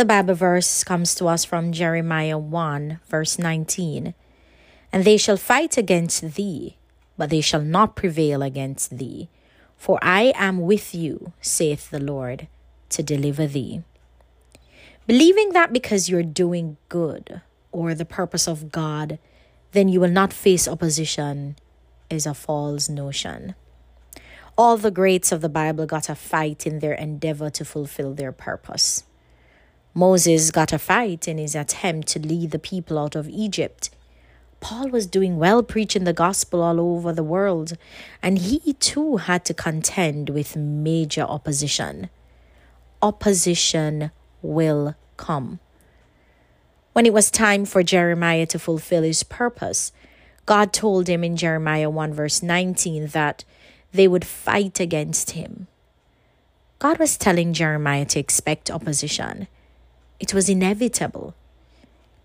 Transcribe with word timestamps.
The 0.00 0.06
Bible 0.06 0.32
verse 0.32 0.82
comes 0.82 1.14
to 1.16 1.26
us 1.26 1.44
from 1.44 1.72
Jeremiah 1.72 2.38
1, 2.38 3.00
verse 3.06 3.38
19. 3.38 4.14
And 4.90 5.04
they 5.04 5.18
shall 5.18 5.36
fight 5.36 5.76
against 5.76 6.36
thee, 6.36 6.78
but 7.18 7.28
they 7.28 7.42
shall 7.42 7.60
not 7.60 7.96
prevail 7.96 8.40
against 8.40 8.96
thee. 8.96 9.28
For 9.76 9.98
I 10.00 10.32
am 10.36 10.62
with 10.62 10.94
you, 10.94 11.34
saith 11.42 11.90
the 11.90 12.00
Lord, 12.00 12.48
to 12.88 13.02
deliver 13.02 13.46
thee. 13.46 13.82
Believing 15.06 15.52
that 15.52 15.70
because 15.70 16.08
you're 16.08 16.22
doing 16.22 16.78
good 16.88 17.42
or 17.70 17.94
the 17.94 18.06
purpose 18.06 18.48
of 18.48 18.72
God, 18.72 19.18
then 19.72 19.90
you 19.90 20.00
will 20.00 20.08
not 20.08 20.32
face 20.32 20.66
opposition 20.66 21.56
is 22.08 22.24
a 22.24 22.32
false 22.32 22.88
notion. 22.88 23.54
All 24.56 24.78
the 24.78 24.90
greats 24.90 25.30
of 25.30 25.42
the 25.42 25.50
Bible 25.50 25.84
got 25.84 26.08
a 26.08 26.14
fight 26.14 26.66
in 26.66 26.78
their 26.78 26.94
endeavor 26.94 27.50
to 27.50 27.66
fulfill 27.66 28.14
their 28.14 28.32
purpose. 28.32 29.04
Moses 30.00 30.50
got 30.50 30.72
a 30.72 30.78
fight 30.78 31.28
in 31.28 31.36
his 31.36 31.54
attempt 31.54 32.08
to 32.08 32.18
lead 32.18 32.52
the 32.52 32.58
people 32.58 32.98
out 32.98 33.14
of 33.14 33.28
Egypt. 33.28 33.90
Paul 34.60 34.88
was 34.88 35.04
doing 35.04 35.36
well 35.36 35.62
preaching 35.62 36.04
the 36.04 36.14
gospel 36.14 36.62
all 36.62 36.80
over 36.80 37.12
the 37.12 37.22
world, 37.22 37.76
and 38.22 38.38
he 38.38 38.72
too 38.80 39.18
had 39.18 39.44
to 39.44 39.52
contend 39.52 40.30
with 40.30 40.56
major 40.56 41.20
opposition. 41.20 42.08
Opposition 43.02 44.10
will 44.40 44.94
come. 45.18 45.60
When 46.94 47.04
it 47.04 47.12
was 47.12 47.30
time 47.30 47.66
for 47.66 47.82
Jeremiah 47.82 48.46
to 48.46 48.58
fulfill 48.58 49.02
his 49.02 49.22
purpose, 49.22 49.92
God 50.46 50.72
told 50.72 51.08
him 51.10 51.22
in 51.22 51.36
Jeremiah 51.36 51.90
1 51.90 52.14
verse 52.14 52.42
19 52.42 53.08
that 53.08 53.44
they 53.92 54.08
would 54.08 54.24
fight 54.24 54.80
against 54.80 55.32
him. 55.32 55.66
God 56.78 56.98
was 56.98 57.18
telling 57.18 57.52
Jeremiah 57.52 58.06
to 58.06 58.18
expect 58.18 58.70
opposition. 58.70 59.46
It 60.20 60.34
was 60.34 60.48
inevitable. 60.48 61.34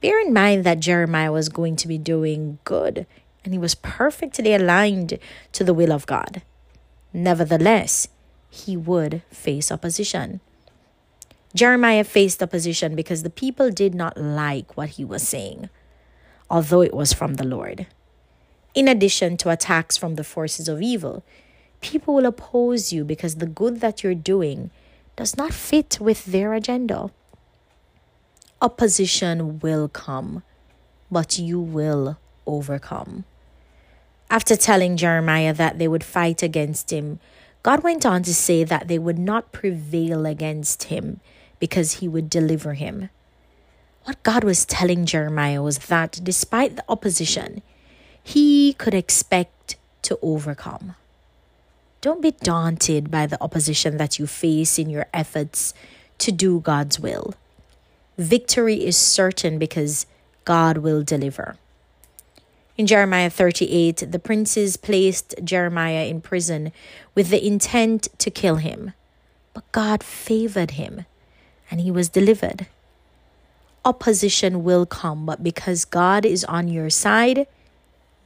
Bear 0.00 0.20
in 0.20 0.32
mind 0.32 0.62
that 0.64 0.78
Jeremiah 0.78 1.32
was 1.32 1.48
going 1.48 1.74
to 1.76 1.88
be 1.88 1.98
doing 1.98 2.58
good 2.64 3.06
and 3.44 3.54
he 3.54 3.58
was 3.58 3.74
perfectly 3.74 4.54
aligned 4.54 5.18
to 5.52 5.64
the 5.64 5.74
will 5.74 5.90
of 5.90 6.06
God. 6.06 6.42
Nevertheless, 7.14 8.06
he 8.50 8.76
would 8.76 9.22
face 9.30 9.72
opposition. 9.72 10.40
Jeremiah 11.54 12.04
faced 12.04 12.42
opposition 12.42 12.94
because 12.94 13.22
the 13.22 13.30
people 13.30 13.70
did 13.70 13.94
not 13.94 14.18
like 14.18 14.76
what 14.76 14.90
he 14.90 15.04
was 15.04 15.26
saying, 15.26 15.70
although 16.50 16.82
it 16.82 16.92
was 16.94 17.14
from 17.14 17.34
the 17.34 17.46
Lord. 17.46 17.86
In 18.74 18.86
addition 18.86 19.38
to 19.38 19.50
attacks 19.50 19.96
from 19.96 20.16
the 20.16 20.24
forces 20.24 20.68
of 20.68 20.82
evil, 20.82 21.24
people 21.80 22.14
will 22.14 22.26
oppose 22.26 22.92
you 22.92 23.02
because 23.02 23.36
the 23.36 23.46
good 23.46 23.80
that 23.80 24.02
you're 24.02 24.14
doing 24.14 24.70
does 25.16 25.36
not 25.38 25.54
fit 25.54 25.98
with 26.00 26.26
their 26.26 26.52
agenda 26.52 27.10
opposition 28.60 29.60
will 29.60 29.88
come, 29.88 30.42
but 31.10 31.38
you 31.38 31.60
will 31.60 32.18
overcome. 32.46 33.24
After 34.30 34.56
telling 34.56 34.96
Jeremiah 34.96 35.54
that 35.54 35.78
they 35.78 35.88
would 35.88 36.04
fight 36.04 36.42
against 36.42 36.92
him, 36.92 37.20
God 37.62 37.82
went 37.82 38.04
on 38.04 38.22
to 38.24 38.34
say 38.34 38.64
that 38.64 38.88
they 38.88 38.98
would 38.98 39.18
not 39.18 39.52
prevail 39.52 40.26
against 40.26 40.84
him 40.84 41.20
because 41.58 41.94
he 41.94 42.08
would 42.08 42.28
deliver 42.28 42.74
him. 42.74 43.10
What 44.04 44.22
God 44.22 44.44
was 44.44 44.64
telling 44.64 45.06
Jeremiah 45.06 45.62
was 45.62 45.78
that 45.78 46.20
despite 46.22 46.76
the 46.76 46.84
opposition, 46.88 47.62
he 48.22 48.72
could 48.74 48.94
expect 48.94 49.76
to 50.02 50.18
overcome. 50.22 50.94
Don't 52.00 52.22
be 52.22 52.30
daunted 52.30 53.10
by 53.10 53.26
the 53.26 53.42
opposition 53.42 53.96
that 53.96 54.18
you 54.18 54.26
face 54.26 54.78
in 54.78 54.88
your 54.88 55.06
efforts 55.12 55.74
to 56.18 56.32
do 56.32 56.60
God's 56.60 57.00
will 57.00 57.34
victory 58.18 58.84
is 58.84 58.96
certain 58.96 59.58
because 59.58 60.04
God 60.44 60.78
will 60.78 61.02
deliver. 61.02 61.56
In 62.76 62.86
Jeremiah 62.86 63.30
38, 63.30 64.10
the 64.10 64.18
princes 64.18 64.76
placed 64.76 65.34
Jeremiah 65.42 66.06
in 66.06 66.20
prison 66.20 66.72
with 67.14 67.30
the 67.30 67.44
intent 67.44 68.08
to 68.18 68.30
kill 68.30 68.56
him. 68.56 68.92
But 69.54 69.70
God 69.72 70.02
favored 70.02 70.72
him 70.72 71.06
and 71.70 71.80
he 71.80 71.90
was 71.90 72.08
delivered. 72.08 72.66
Opposition 73.84 74.64
will 74.64 74.86
come, 74.86 75.26
but 75.26 75.42
because 75.42 75.84
God 75.84 76.24
is 76.24 76.44
on 76.44 76.68
your 76.68 76.90
side, 76.90 77.46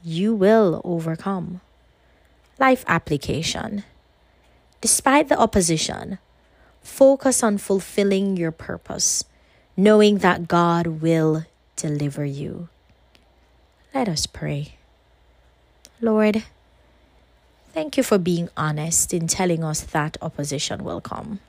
you 0.02 0.34
will 0.34 0.80
overcome. 0.84 1.60
Life 2.58 2.84
application. 2.86 3.84
Despite 4.80 5.28
the 5.28 5.38
opposition, 5.38 6.18
focus 6.82 7.42
on 7.42 7.58
fulfilling 7.58 8.36
your 8.36 8.50
purpose 8.50 9.24
knowing 9.76 10.18
that 10.18 10.48
God 10.48 10.86
will 10.86 11.44
deliver 11.76 12.24
you. 12.24 12.68
Let 13.94 14.08
us 14.08 14.26
pray. 14.26 14.74
Lord, 16.00 16.44
thank 17.72 17.96
you 17.96 18.02
for 18.02 18.18
being 18.18 18.48
honest 18.56 19.14
in 19.14 19.26
telling 19.26 19.62
us 19.62 19.80
that 19.80 20.16
opposition 20.20 20.84
will 20.84 21.00
come. 21.00 21.40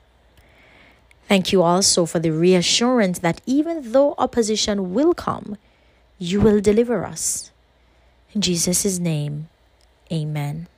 Thank 1.26 1.52
you 1.52 1.62
also 1.62 2.04
for 2.04 2.18
the 2.18 2.30
reassurance 2.30 3.18
that 3.20 3.40
even 3.46 3.92
though 3.92 4.14
opposition 4.18 4.92
will 4.92 5.14
come, 5.14 5.56
you 6.18 6.40
will 6.40 6.60
deliver 6.60 7.04
us. 7.04 7.50
In 8.34 8.40
Jesus' 8.40 8.98
name, 8.98 9.48
amen. 10.12 10.68